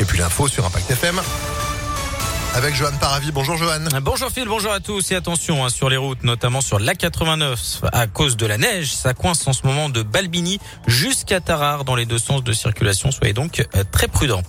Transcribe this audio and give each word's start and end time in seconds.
Et 0.00 0.04
puis 0.06 0.18
l'info 0.18 0.48
sur 0.48 0.64
Impact 0.64 0.90
FM 0.90 1.20
avec 2.60 2.74
Johan 2.74 2.92
Paravi. 3.00 3.32
Bonjour 3.32 3.56
Johan. 3.56 3.80
Bonjour 4.02 4.30
Phil, 4.30 4.46
bonjour 4.46 4.70
à 4.70 4.80
tous 4.80 5.12
et 5.12 5.14
attention 5.14 5.64
hein, 5.64 5.70
sur 5.70 5.88
les 5.88 5.96
routes, 5.96 6.24
notamment 6.24 6.60
sur 6.60 6.78
l'A89 6.78 7.56
à 7.90 8.06
cause 8.06 8.36
de 8.36 8.44
la 8.44 8.58
neige. 8.58 8.92
Ça 8.92 9.14
coince 9.14 9.48
en 9.48 9.54
ce 9.54 9.66
moment 9.66 9.88
de 9.88 10.02
Balbini 10.02 10.60
jusqu'à 10.86 11.40
Tarare 11.40 11.84
dans 11.84 11.94
les 11.94 12.04
deux 12.04 12.18
sens 12.18 12.44
de 12.44 12.52
circulation. 12.52 13.12
Soyez 13.12 13.32
donc 13.32 13.60
euh, 13.60 13.84
très 13.90 14.08
prudents. 14.08 14.42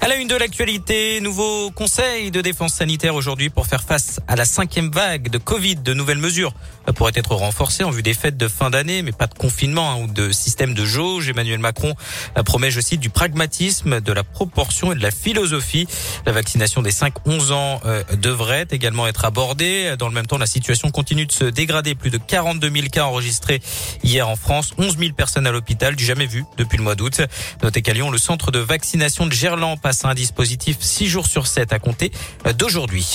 À 0.00 0.08
la 0.08 0.16
une 0.16 0.28
de 0.28 0.34
l'actualité, 0.34 1.20
nouveau 1.20 1.70
conseil 1.70 2.30
de 2.30 2.40
défense 2.40 2.72
sanitaire 2.72 3.14
aujourd'hui 3.14 3.50
pour 3.50 3.66
faire 3.66 3.82
face 3.82 4.20
à 4.28 4.36
la 4.36 4.46
cinquième 4.46 4.90
vague 4.90 5.28
de 5.28 5.36
Covid. 5.36 5.76
De 5.76 5.92
nouvelles 5.92 6.16
mesures 6.16 6.54
pourraient 6.94 7.12
être 7.16 7.34
renforcées 7.34 7.84
en 7.84 7.90
vue 7.90 8.02
des 8.02 8.14
fêtes 8.14 8.38
de 8.38 8.48
fin 8.48 8.70
d'année, 8.70 9.02
mais 9.02 9.12
pas 9.12 9.26
de 9.26 9.34
confinement 9.34 9.92
hein, 9.92 9.96
ou 10.04 10.06
de 10.06 10.32
système 10.32 10.72
de 10.72 10.86
jauge. 10.86 11.28
Emmanuel 11.28 11.58
Macron 11.58 11.94
euh, 12.38 12.42
promet, 12.42 12.70
je 12.70 12.80
cite, 12.80 13.00
du 13.00 13.10
pragmatisme, 13.10 14.00
de 14.00 14.12
la 14.14 14.24
proportion 14.24 14.92
et 14.92 14.94
de 14.94 15.02
la 15.02 15.10
philosophie. 15.10 15.86
La 16.24 16.32
vaccination 16.32 16.80
des 16.80 16.92
5-11 16.92 17.52
ans 17.52 17.57
euh, 17.84 18.02
devrait 18.16 18.66
également 18.70 19.06
être 19.06 19.24
abordé. 19.24 19.94
Dans 19.98 20.08
le 20.08 20.14
même 20.14 20.26
temps, 20.26 20.38
la 20.38 20.46
situation 20.46 20.90
continue 20.90 21.26
de 21.26 21.32
se 21.32 21.44
dégrader. 21.44 21.94
Plus 21.94 22.10
de 22.10 22.18
42 22.18 22.70
000 22.70 22.86
cas 22.88 23.04
enregistrés 23.04 23.60
hier 24.02 24.28
en 24.28 24.36
France, 24.36 24.72
11 24.78 24.98
000 24.98 25.12
personnes 25.12 25.46
à 25.46 25.52
l'hôpital, 25.52 25.96
du 25.96 26.04
jamais 26.04 26.26
vu 26.26 26.44
depuis 26.56 26.76
le 26.76 26.84
mois 26.84 26.94
d'août. 26.94 27.22
Notez 27.62 27.82
qu'à 27.82 27.92
Lyon, 27.92 28.10
le 28.10 28.18
centre 28.18 28.50
de 28.50 28.58
vaccination 28.58 29.26
de 29.26 29.32
Gerland 29.32 29.80
passe 29.80 30.04
à 30.04 30.08
un 30.08 30.14
dispositif 30.14 30.76
6 30.80 31.06
jours 31.06 31.26
sur 31.26 31.46
7 31.46 31.72
à 31.72 31.78
compter 31.78 32.12
d'aujourd'hui. 32.56 33.06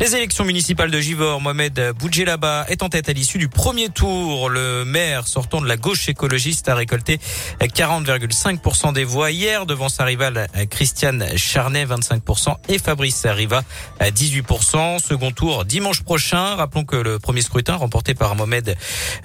Les 0.00 0.14
élections 0.14 0.44
municipales 0.44 0.90
de 0.90 1.00
Givor, 1.00 1.40
Mohamed 1.40 1.92
Boudjelaba 1.98 2.66
est 2.68 2.82
en 2.82 2.88
tête 2.88 3.08
à 3.08 3.12
l'issue 3.12 3.38
du 3.38 3.48
premier 3.48 3.88
tour. 3.88 4.48
Le 4.48 4.84
maire 4.84 5.26
sortant 5.26 5.60
de 5.60 5.66
la 5.66 5.76
gauche 5.76 6.08
écologiste 6.08 6.68
a 6.68 6.74
récolté 6.74 7.18
40,5% 7.60 8.92
des 8.92 9.04
voix 9.04 9.30
hier 9.30 9.66
devant 9.66 9.88
sa 9.88 10.04
rivale 10.04 10.48
Christiane 10.70 11.36
Charnet, 11.36 11.86
25% 11.86 12.56
et 12.68 12.78
Fabrice 12.78 13.26
Riva 13.26 13.62
à 13.98 14.10
18%. 14.10 14.98
Second 14.98 15.32
tour 15.32 15.64
dimanche 15.64 16.02
prochain. 16.02 16.56
Rappelons 16.56 16.84
que 16.84 16.96
le 16.96 17.18
premier 17.18 17.42
scrutin 17.42 17.76
remporté 17.76 18.14
par 18.14 18.34
Mohamed 18.36 18.76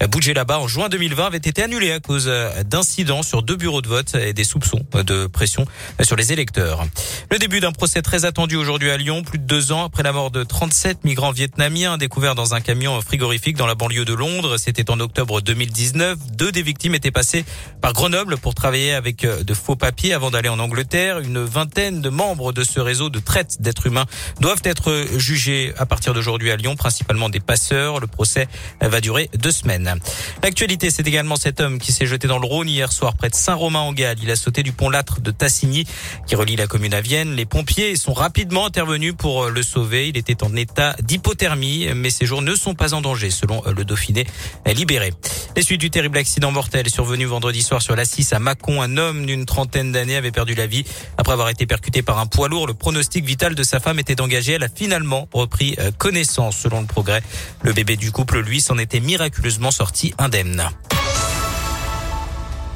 Boudjelaba 0.08 0.58
en 0.58 0.68
juin 0.68 0.88
2020 0.88 1.26
avait 1.26 1.36
été 1.38 1.62
annulé 1.62 1.92
à 1.92 2.00
cause 2.00 2.30
d'incidents 2.64 3.22
sur 3.22 3.42
deux 3.42 3.56
bureaux 3.56 3.82
de 3.82 3.88
vote 3.88 4.14
et 4.14 4.32
des 4.32 4.44
soupçons 4.44 4.84
de 4.92 5.26
pression 5.26 5.66
sur 6.02 6.16
les 6.16 6.32
électeurs. 6.32 6.84
Le 7.30 7.38
début 7.38 7.60
d'un 7.60 7.72
procès 7.72 8.02
très 8.02 8.24
attendu 8.24 8.56
aujourd'hui 8.56 8.90
à 8.90 8.96
Lyon, 8.96 9.22
plus 9.22 9.38
de 9.38 9.44
deux 9.44 9.72
ans 9.72 9.84
après 9.84 10.02
la 10.02 10.12
mort 10.12 10.30
de 10.30 10.44
37 10.44 11.04
migrants 11.04 11.32
vietnamiens 11.32 11.98
découverts 11.98 12.34
dans 12.34 12.54
un 12.54 12.60
camion 12.60 13.00
frigorifique 13.00 13.56
dans 13.56 13.66
la 13.66 13.74
banlieue 13.74 14.04
de 14.04 14.14
Londres. 14.14 14.56
C'était 14.58 14.90
en 14.90 15.00
octobre 15.00 15.40
2019. 15.40 16.18
Deux 16.32 16.52
des 16.52 16.62
victimes 16.62 16.94
étaient 16.94 17.10
passées 17.10 17.44
par 17.80 17.92
Grenoble 17.92 18.36
pour 18.38 18.54
travailler 18.54 18.92
avec 18.92 19.26
de 19.26 19.54
faux 19.54 19.76
papiers 19.76 20.12
avant 20.12 20.30
d'aller 20.30 20.48
en 20.48 20.58
Angleterre. 20.58 21.18
Une 21.18 21.42
vingtaine 21.42 22.00
de 22.00 22.08
membres 22.08 22.52
de 22.52 22.64
ce 22.64 22.80
réseau 22.80 23.10
de 23.10 23.18
traite 23.18 23.60
d'êtres 23.60 23.86
humains 23.86 24.06
doivent 24.40 24.62
être 24.64 25.06
jugés 25.16 25.72
à 25.78 25.86
partir 25.86 26.14
d'aujourd'hui 26.14 26.50
à 26.50 26.56
Lyon, 26.56 26.76
principalement 26.76 27.28
des 27.28 27.40
passeurs. 27.40 28.00
Le 28.00 28.06
procès 28.06 28.48
va 28.80 29.00
durer 29.00 29.30
deux 29.36 29.50
semaines. 29.50 29.94
L'actualité, 30.42 30.90
c'est 30.90 31.06
également 31.06 31.36
cet 31.36 31.60
homme 31.60 31.78
qui 31.78 31.92
s'est 31.92 32.06
jeté 32.06 32.28
dans 32.28 32.38
le 32.38 32.46
Rhône 32.46 32.68
hier 32.68 32.92
soir 32.92 33.14
près 33.14 33.28
de 33.28 33.34
Saint-Romain-en-Galles. 33.34 34.18
Il 34.22 34.30
a 34.30 34.36
sauté 34.36 34.62
du 34.62 34.72
pont 34.72 34.90
Lâtre 34.90 35.20
de 35.20 35.30
Tassigny 35.30 35.86
qui 36.26 36.34
relie 36.34 36.56
la 36.56 36.66
commune 36.66 36.94
à 36.94 37.00
Vienne. 37.00 37.34
Les 37.34 37.46
pompiers 37.46 37.96
sont 37.96 38.12
rapidement 38.12 38.66
intervenus 38.66 39.14
pour 39.16 39.46
le 39.48 39.62
sauver. 39.62 40.08
Il 40.08 40.16
était 40.16 40.42
en 40.44 40.54
état 40.54 40.94
d'hypothermie, 41.02 41.88
mais 41.94 42.10
ses 42.10 42.26
jours 42.26 42.42
ne 42.42 42.54
sont 42.54 42.74
pas 42.74 42.94
en 42.94 43.00
danger 43.00 43.30
selon 43.30 43.62
le 43.64 43.84
Dauphiné 43.84 44.26
libéré. 44.66 45.12
Les 45.56 45.62
suites 45.62 45.80
du 45.80 45.88
terrible 45.88 46.18
accident 46.18 46.50
mortel 46.50 46.90
survenu 46.90 47.24
vendredi 47.24 47.62
soir 47.62 47.80
sur 47.80 47.96
la 47.96 48.04
6 48.04 48.34
à 48.34 48.38
Mâcon, 48.38 48.82
un 48.82 48.98
homme 48.98 49.24
d'une 49.24 49.46
trentaine 49.46 49.90
d'années 49.90 50.16
avait 50.16 50.30
perdu 50.30 50.54
la 50.54 50.66
vie 50.66 50.84
après 51.16 51.32
avoir 51.32 51.48
été 51.48 51.64
percuté 51.64 52.02
par 52.02 52.18
un 52.18 52.26
poids 52.26 52.48
lourd. 52.48 52.66
Le 52.66 52.74
pronostic 52.74 53.24
vital 53.24 53.54
de 53.54 53.62
sa 53.62 53.80
femme 53.80 53.98
était 53.98 54.20
engagé. 54.20 54.52
Elle 54.52 54.64
a 54.64 54.68
finalement 54.68 55.28
repris 55.32 55.78
connaissance 55.96 56.58
selon 56.58 56.82
le 56.82 56.86
progrès. 56.86 57.22
Le 57.62 57.72
bébé 57.72 57.96
du 57.96 58.12
couple, 58.12 58.40
lui, 58.40 58.60
s'en 58.60 58.76
était 58.76 59.00
miraculeusement 59.00 59.70
sorti 59.70 60.12
indemne. 60.18 60.68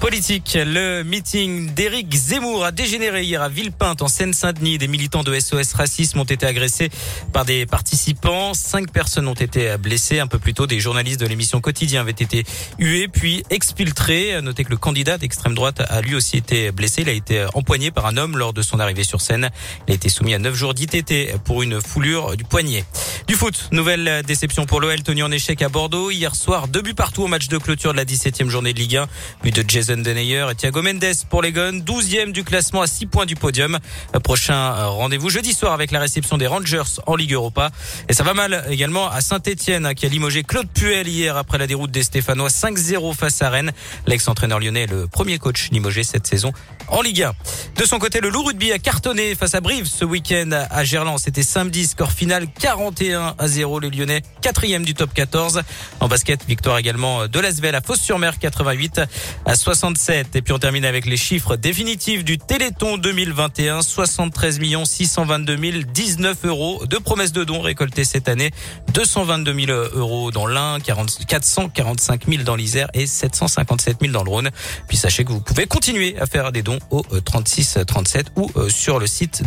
Politique, 0.00 0.56
le 0.58 1.02
meeting 1.02 1.74
d'Éric 1.74 2.14
Zemmour 2.14 2.64
a 2.64 2.72
dégénéré 2.72 3.22
hier 3.22 3.42
à 3.42 3.50
Villepinte 3.50 4.00
en 4.00 4.08
Seine-Saint-Denis. 4.08 4.78
Des 4.78 4.88
militants 4.88 5.22
de 5.22 5.38
SOS 5.38 5.74
Racisme 5.74 6.20
ont 6.20 6.24
été 6.24 6.46
agressés 6.46 6.88
par 7.34 7.44
des 7.44 7.66
participants. 7.66 8.54
Cinq 8.54 8.90
personnes 8.92 9.28
ont 9.28 9.34
été 9.34 9.76
blessées. 9.76 10.18
Un 10.18 10.26
peu 10.26 10.38
plus 10.38 10.54
tôt, 10.54 10.66
des 10.66 10.80
journalistes 10.80 11.20
de 11.20 11.26
l'émission 11.26 11.60
Quotidien 11.60 12.00
avaient 12.00 12.12
été 12.12 12.44
hués 12.78 13.08
puis 13.08 13.44
exfiltrés. 13.50 14.40
Notez 14.40 14.64
que 14.64 14.70
le 14.70 14.78
candidat 14.78 15.18
d'extrême 15.18 15.54
droite 15.54 15.82
a 15.86 16.00
lui 16.00 16.14
aussi 16.14 16.38
été 16.38 16.72
blessé. 16.72 17.02
Il 17.02 17.10
a 17.10 17.12
été 17.12 17.46
empoigné 17.52 17.90
par 17.90 18.06
un 18.06 18.16
homme 18.16 18.38
lors 18.38 18.54
de 18.54 18.62
son 18.62 18.80
arrivée 18.80 19.04
sur 19.04 19.20
scène. 19.20 19.50
Il 19.86 19.92
a 19.92 19.94
été 19.94 20.08
soumis 20.08 20.32
à 20.32 20.38
neuf 20.38 20.54
jours 20.54 20.72
d'ITT 20.72 21.36
pour 21.44 21.62
une 21.62 21.78
foulure 21.78 22.38
du 22.38 22.44
poignet. 22.44 22.86
Du 23.30 23.36
foot, 23.36 23.68
nouvelle 23.70 24.24
déception 24.26 24.66
pour 24.66 24.80
l'OL 24.80 25.04
tenu 25.04 25.22
en 25.22 25.30
échec 25.30 25.62
à 25.62 25.68
Bordeaux. 25.68 26.10
Hier 26.10 26.34
soir, 26.34 26.66
deux 26.66 26.82
buts 26.82 26.94
partout 26.94 27.22
au 27.22 27.26
match 27.28 27.46
de 27.46 27.58
clôture 27.58 27.92
de 27.92 27.96
la 27.96 28.04
17e 28.04 28.48
journée 28.48 28.72
de 28.72 28.80
Ligue 28.80 28.96
1. 28.96 29.06
But 29.44 29.54
de 29.54 29.64
Jason 29.70 29.98
Denayer 29.98 30.46
et 30.50 30.56
Thiago 30.56 30.82
Mendes 30.82 31.14
pour 31.28 31.40
les 31.40 31.52
Guns, 31.52 31.78
12e 31.78 32.32
du 32.32 32.42
classement 32.42 32.82
à 32.82 32.88
6 32.88 33.06
points 33.06 33.26
du 33.26 33.36
podium. 33.36 33.78
Prochain 34.24 34.84
rendez-vous 34.86 35.30
jeudi 35.30 35.52
soir 35.52 35.72
avec 35.74 35.92
la 35.92 36.00
réception 36.00 36.38
des 36.38 36.48
Rangers 36.48 36.98
en 37.06 37.14
Ligue 37.14 37.34
Europa. 37.34 37.70
Et 38.08 38.14
ça 38.14 38.24
va 38.24 38.34
mal 38.34 38.64
également 38.68 39.08
à 39.08 39.20
Saint-Etienne 39.20 39.94
qui 39.94 40.06
a 40.06 40.08
limogé 40.08 40.42
Claude 40.42 40.68
Puel 40.68 41.06
hier 41.06 41.36
après 41.36 41.58
la 41.58 41.68
déroute 41.68 41.92
des 41.92 42.02
Stéphanois 42.02 42.48
5-0 42.48 43.14
face 43.14 43.42
à 43.42 43.50
Rennes. 43.50 43.70
L'ex-entraîneur 44.08 44.58
lyonnais 44.58 44.86
le 44.86 45.06
premier 45.06 45.38
coach 45.38 45.68
limogé 45.70 46.02
cette 46.02 46.26
saison 46.26 46.52
en 46.88 47.00
Ligue 47.00 47.22
1. 47.22 47.32
De 47.76 47.84
son 47.84 48.00
côté, 48.00 48.20
le 48.20 48.28
loup 48.28 48.42
rugby 48.42 48.72
a 48.72 48.80
cartonné 48.80 49.36
face 49.36 49.54
à 49.54 49.60
Brive 49.60 49.86
ce 49.86 50.04
week-end 50.04 50.50
à 50.68 50.82
Gerland. 50.82 51.20
C'était 51.20 51.44
samedi, 51.44 51.86
score 51.86 52.10
final 52.10 52.48
41 52.58 53.19
à 53.38 53.48
0. 53.48 53.80
Les 53.80 53.90
Lyonnais, 53.90 54.22
quatrième 54.40 54.84
du 54.84 54.94
top 54.94 55.12
14. 55.14 55.62
En 56.00 56.08
basket, 56.08 56.44
victoire 56.46 56.78
également 56.78 57.28
de 57.28 57.40
l'Asvel 57.40 57.74
à 57.74 57.80
Fos-sur-Mer, 57.80 58.38
88 58.38 59.00
à 59.46 59.54
67. 59.54 60.36
Et 60.36 60.42
puis 60.42 60.52
on 60.52 60.58
termine 60.58 60.84
avec 60.84 61.06
les 61.06 61.16
chiffres 61.16 61.56
définitifs 61.56 62.24
du 62.24 62.38
Téléthon 62.38 62.96
2021. 62.98 63.82
73 63.82 64.60
622 64.84 65.56
019 65.92 66.44
euros 66.44 66.84
de 66.86 66.96
promesses 66.98 67.32
de 67.32 67.44
dons 67.44 67.60
récoltées 67.60 68.04
cette 68.04 68.28
année. 68.28 68.50
222 68.94 69.66
000 69.66 69.78
euros 69.94 70.30
dans 70.30 70.46
l'Ain, 70.46 70.78
445 70.80 72.26
000 72.28 72.42
dans 72.42 72.56
l'Isère 72.56 72.88
et 72.94 73.06
757 73.06 73.98
000 74.00 74.12
dans 74.12 74.24
le 74.24 74.30
Rhône. 74.30 74.50
Puis 74.88 74.96
sachez 74.96 75.24
que 75.24 75.32
vous 75.32 75.40
pouvez 75.40 75.66
continuer 75.66 76.16
à 76.18 76.26
faire 76.26 76.52
des 76.52 76.62
dons 76.62 76.78
au 76.90 77.02
36 77.02 77.78
37 77.86 78.32
ou 78.36 78.50
sur 78.68 78.98
le 78.98 79.06
site 79.06 79.42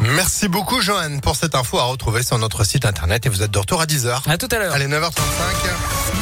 Merci 0.00 0.48
beaucoup 0.48 0.80
Johan 0.80 1.18
pour 1.22 1.36
cette 1.36 1.54
info 1.54 1.78
à 1.78 1.84
retrouver 1.84 2.24
sur 2.24 2.38
notre 2.38 2.64
site 2.64 2.84
internet 2.84 3.24
et 3.26 3.28
vous 3.28 3.42
êtes 3.42 3.52
de 3.52 3.58
retour 3.58 3.80
à 3.80 3.86
10h. 3.86 4.28
À 4.28 4.36
tout 4.36 4.48
à 4.50 4.58
l'heure. 4.58 4.74
Allez 4.74 4.88
9h35. 4.88 5.12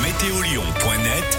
Météolion.net 0.02 1.38